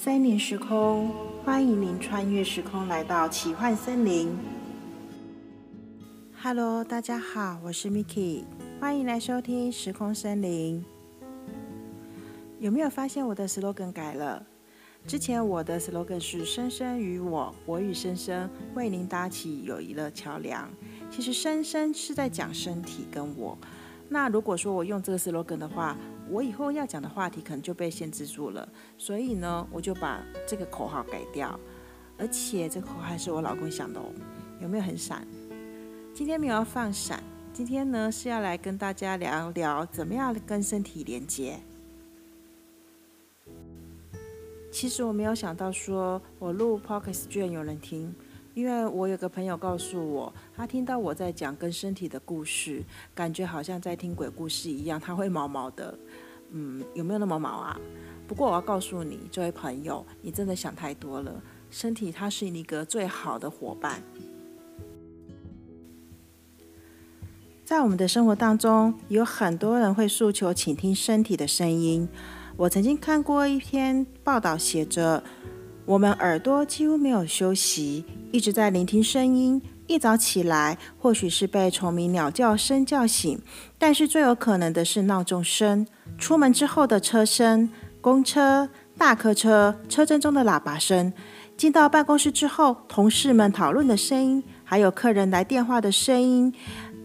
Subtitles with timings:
[0.00, 1.10] 时空森林，时空，
[1.44, 4.34] 欢迎您穿越时空来到奇幻森林。
[6.42, 8.44] Hello，大家好，我是 Miki，
[8.80, 10.82] 欢迎来收听时空森林。
[12.60, 14.42] 有没有发现我的 slogan 改了？
[15.06, 20.66] 之前我的 slogan 是“生生与我，我与生生，为您搭起友谊的桥梁”。
[21.12, 23.58] 其实“生生”是在讲身体跟我。
[24.08, 25.94] 那如果说我用这个 slogan 的话，
[26.30, 28.68] 我以后要讲的话题可能就被限制住了。
[28.96, 31.58] 所以呢，我就把这个口号改掉。
[32.16, 34.04] 而且这个口号是我老公想的哦，
[34.60, 35.26] 有没有很闪？
[36.12, 41.58] 今天没有要放闪，今天呢是要来跟大家聊聊怎么样跟身体连接。
[44.70, 48.14] 其实我没有想到，说我录 Podcast 居然有人听，
[48.52, 55.98] 因为我有个朋友告诉我，他听到我在讲跟身体的故事，感觉好像在听鬼故事一样，他会毛毛的。
[56.52, 57.78] 嗯，有没有那么毛啊？
[58.26, 61.42] 不过我要告诉你，这位朋友，你真的想太多了。
[61.70, 64.02] 身体它是你一个最好的伙伴。
[67.64, 72.08] 在我们的生活当中，有很多人会诉求倾听身体的声音。
[72.56, 75.22] 我曾经看过一篇报道，写着：
[75.86, 79.62] 我们耳朵几乎没有休息，一直在聆听声音。
[79.86, 83.40] 一早起来，或许是被虫鸣鸟叫声叫醒，
[83.78, 85.86] 但是最有可能的是闹钟声、
[86.20, 87.68] 出门之后的车声、
[88.00, 91.12] 公车、大客车车阵中的喇叭声、
[91.56, 96.54] 进到办公室之后同事们讨论的声音，还有客人来电话的声音、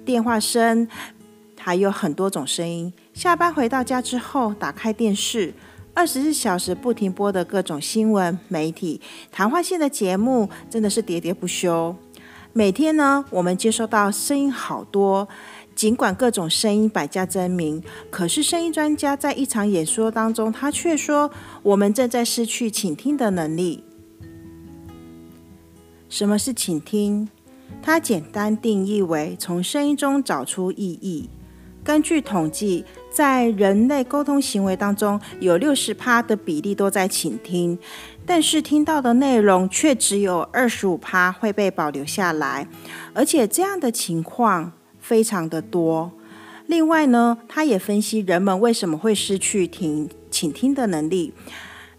[0.06, 0.88] 电话声。
[1.58, 2.94] 还有很多种声音。
[3.16, 5.52] 下班回到家之后，打开电视，
[5.96, 11.96] 二十四小时不停播的各种新闻、媒体、谈话性的节目，真的是喋喋不休。
[12.58, 15.28] 每天呢，我们接收到声音好多，
[15.76, 21.30] 尽管各种声音百家争鸣，可是声音专家在一场演说当中，他却说
[21.64, 23.84] 我们正在失去倾听的能力。
[26.08, 27.28] 什么是倾听？
[27.82, 31.30] 它简单定义为从声音中找出意义。
[31.86, 37.78] 根据统计，在人类沟通行为当中，有六十趴的比例都在倾听，
[38.26, 42.68] 但是听到的内容却只有二十五趴会被保留下来，
[43.14, 46.12] 而且这样的情况非常的多。
[46.66, 51.32] 另外呢，他也分析人们为什么会失去听倾听的能力。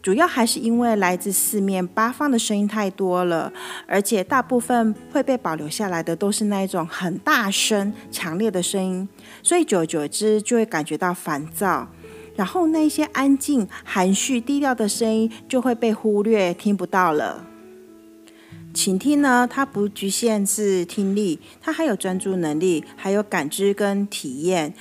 [0.07, 3.53] 主要还是因为来自四面八方的声音太多了，
[3.89, 9.09] 而且大部分会被保留下来的都是那一种很大声、强烈的声音，
[9.43, 11.89] 所以久而久之就会感觉到烦躁。
[12.37, 17.45] 然后那些安静、含蓄、低调的声音就会被忽略、听不到了。
[18.73, 24.73] 倾听呢，它不局限是听力，它还有专注能力，还有感知跟体验。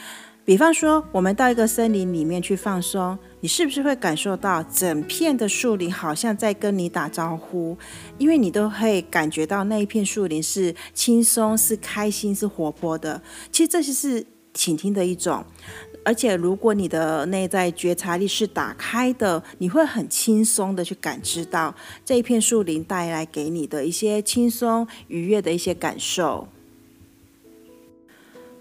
[0.45, 7.75] 比方说，我们到一个森林里面去放松，你是不是会感受到整片的树林好像在跟你打招呼？
[8.19, 13.19] 因为你都会感觉到那一片树林是轻松、是开心、是活泼的。
[13.51, 14.23] 其实这些是
[14.53, 15.44] 倾听的一种。
[16.03, 21.73] 而且，如果你的内在觉察力是打开的，你会很轻松的去感知到
[22.05, 26.47] 这一片树林带来给你的一些轻松、愉悦的一些感受。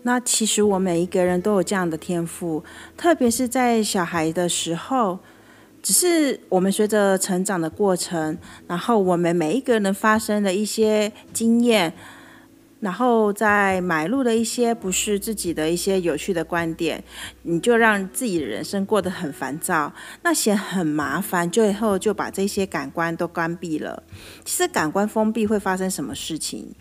[0.07, 2.63] 那其实我每一个人都有这样的天赋，
[2.95, 5.19] 特别是在小孩的时候，
[5.83, 8.37] 只是我们随着成长的过程，
[8.69, 11.95] 然后我们每一个人发生的一些经验，
[12.81, 17.03] 然后在买入了一些不是自己的一些有趣的观点，
[17.41, 19.91] 你就让自己的人生过得很烦躁，
[20.23, 24.03] 那些很麻烦，最后就把这些感官都关闭了。
[24.45, 26.75] 其实感官封闭会发生什么事情？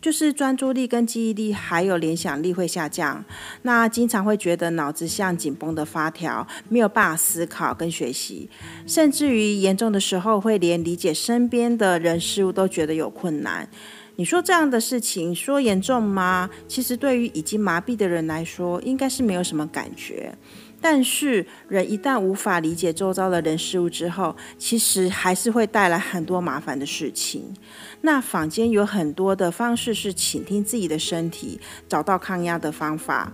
[0.00, 3.24] 就是专注力跟记忆力还有联想力会下降，
[3.62, 8.48] 那经常会觉得脑子像紧绷的发条，没有办法思考跟学习，
[8.86, 13.68] 甚至于严重的时候会连理解身边的人事物都觉得有困难。
[14.14, 16.50] 你说这样的事情说严重吗？
[16.66, 20.32] 其实对于已经麻痹的人来说，应该是没有什么感觉。
[20.80, 27.54] 但是人一旦无法理解周遭的人事物之后，其实还是会带来很多麻烦的事情。
[28.02, 33.32] 那坊间有很多的方式是倾听自己的身体，找到抗压的方法。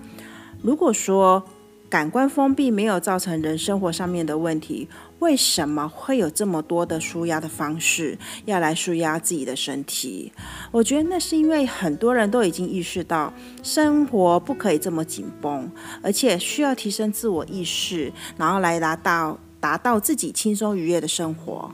[0.62, 1.44] 如果说
[1.90, 4.88] 感官封闭没有造成人生活上面的问题，
[5.20, 10.32] 为什么会有这么多的舒压的方式要来舒压自己的身体？
[10.70, 13.32] 我觉得那是因为很多人都已经意识到
[13.62, 15.70] 生活不可以这么紧绷，
[16.02, 21.70] 而且需要提升自我意识，然后来达到达到自己轻松愉悦的生活。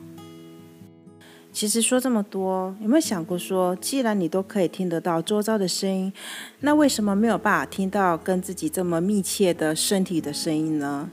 [1.53, 6.13] 其实说这么多，有没有想过说，既然你都可以听得到周遭的声音，
[6.61, 11.11] 那为什么没有办法听到跟自己这么密切的身体的声音呢？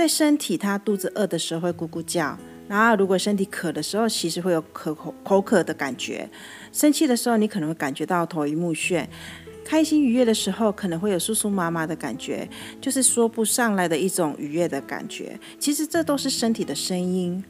[0.00, 2.34] 在身体它肚子饿的时候会咕咕叫，
[2.66, 6.26] 然后如果身体渴的时候，其实会有口口口渴的感觉。
[6.72, 9.04] 生气的时候，你可能会感觉到头晕目眩；
[9.62, 12.48] 开心愉悦的时候，可能会有酥酥麻麻的感觉，
[12.80, 15.38] 就是说不上来的一种愉悦的感觉。
[15.58, 17.44] 其实这都是身体的声音。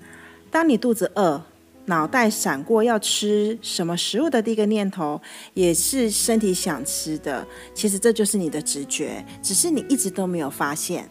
[0.51, 1.41] 当你肚子饿，
[1.85, 5.23] 脑袋闪过要吃什么食物的第一个念头，
[5.55, 7.47] 也是身体想吃的。
[7.73, 11.09] 其实这就是你的直觉，只是你一直都没有发现。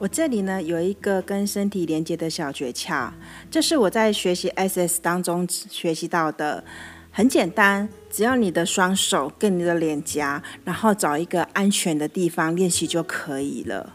[0.00, 3.10] 我这里呢有一个跟身体连接的小诀窍，
[3.50, 6.62] 这是我在学习 SS 当中学习到的，
[7.10, 13.94] 很简单，只要你的双手跟你的脸颊，然后找一个安全的地方练习就可以了。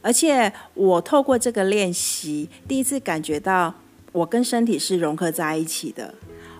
[0.00, 3.74] 而且我透过这个练习，第一次感觉到
[4.12, 6.14] 我跟身体是融合在一起的。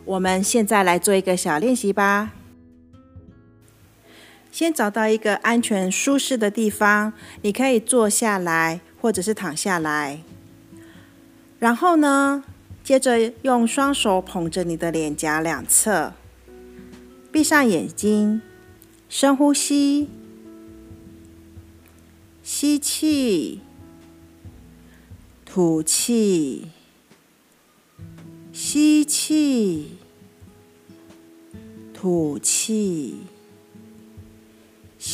[0.04, 2.32] 我们现在来做一个小练习吧。
[4.54, 7.12] 先找到一个安全舒适的地方，
[7.42, 10.20] 你可以坐下来，或者是躺下来。
[11.58, 12.44] 然后呢，
[12.84, 16.12] 接着用双手捧着你的脸颊两侧，
[17.32, 18.42] 闭上眼睛，
[19.08, 20.08] 深呼吸，
[22.44, 23.60] 吸气，
[25.44, 26.68] 吐气，
[28.52, 29.96] 吸气，
[31.92, 33.16] 吐气。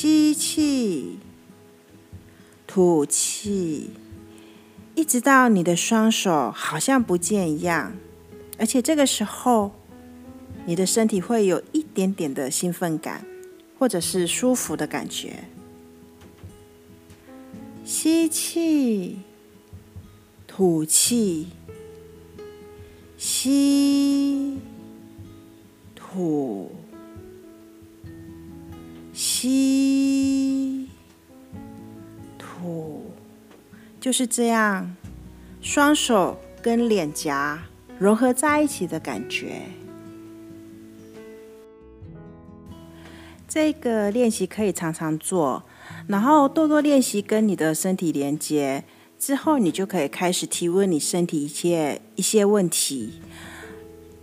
[0.02, 1.19] 吸气，
[2.67, 3.91] 吐气，
[4.94, 7.93] 一直到你的双手好像不见一样，
[8.56, 9.73] 而且这个时候，
[10.64, 13.26] 你的身体会有一点点的兴奋感，
[13.79, 15.44] 或者是舒服的感觉。
[17.85, 19.19] 吸气，
[20.46, 21.49] 吐气，
[23.19, 24.56] 吸，
[25.94, 26.73] 吐。
[29.12, 29.69] 吸，
[34.10, 34.96] 就是这样，
[35.60, 37.62] 双手跟脸颊
[37.96, 39.62] 融合在一起的感觉。
[43.46, 45.62] 这个练习可以常常做，
[46.08, 48.82] 然后多多练习跟你的身体连接，
[49.16, 53.20] 之后你就可以开始提问你身体一些一些问题。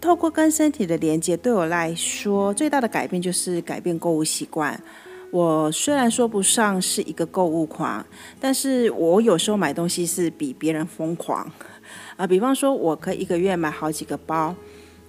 [0.02, 4.84] 透过跟身体的连接，对我来说最大的改变就是改变购物习惯。
[5.30, 8.04] 我虽然说不上是一个购物狂，
[8.40, 11.46] 但是我有时候买东西是比别人疯狂
[12.16, 12.26] 啊。
[12.26, 14.56] 比方说，我可以一个月买好几个包，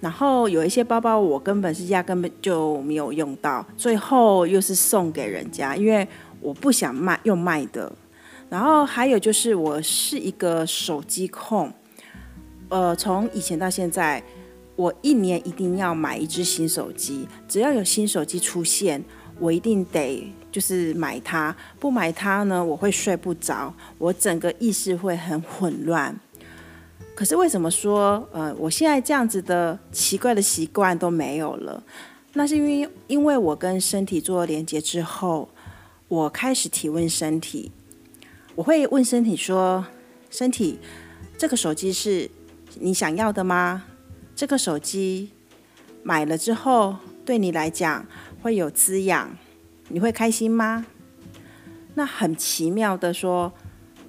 [0.01, 6.05] 然后有一些包包我根本是压根本就没有用到，最后又是送给人家，因为
[6.41, 7.89] 我不想卖又卖的。
[8.49, 11.71] 然后还有就是，我是一个手机控，
[12.67, 14.21] 呃，从以前到现在，
[14.75, 19.01] 我一年一定要买一只新手机，只要有新手机出现。
[19.39, 26.19] 我一定得就是买它，不买它呢，我会睡不着，我整个意识会很混乱。
[27.15, 31.83] 可是为什么说，呃，我现在这样子的奇怪的习惯都没有了？
[32.33, 35.49] 那是因为，因为我跟身体做连接之后，
[36.07, 37.71] 我开始提问身体，
[38.55, 39.85] 我会问身体说
[40.29, 40.79] ：“身体，
[41.37, 42.29] 这个手机是
[42.79, 43.83] 你想要的吗？
[44.35, 45.31] 这个手机
[46.03, 48.05] 买了之后，对你来讲？”
[48.41, 49.37] 会有滋养，
[49.89, 50.85] 你会开心吗？
[51.95, 53.51] 那很奇妙的说，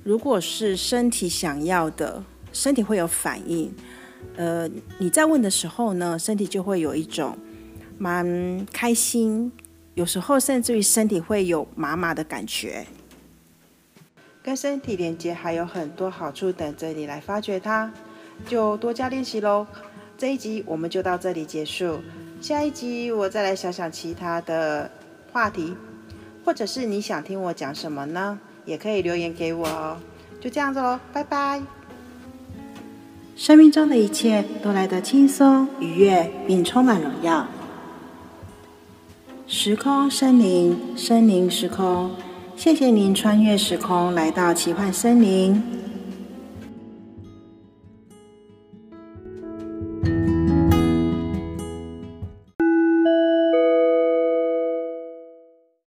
[0.04, 2.22] 如果是身体想要的，
[2.52, 3.72] 身体会有反应。
[4.36, 4.68] 呃，
[4.98, 7.36] 你在问的时候呢，身体就会有一种
[7.98, 9.50] 蛮开心，
[9.94, 12.86] 有时候甚至于身体会有麻麻的感觉。
[14.42, 17.92] 跟身体连接还有很多好处等着你来发掘它，
[18.46, 19.66] 就多加练习喽。
[20.16, 21.98] 这一集我们就到这里结束。
[22.40, 24.90] 下一集我再来想想其他的
[25.30, 25.76] 话题，
[26.42, 28.38] 或者是你想听我讲什么呢？
[28.64, 29.98] 也可以留言给我哦。
[30.40, 31.62] 就这样子喽，拜拜。
[33.36, 37.46] 生命中的一切都来得轻松愉悦，并充满荣耀。
[39.46, 42.12] 时空森林，森林时空，
[42.56, 45.79] 谢谢您穿越时空来到奇幻森林。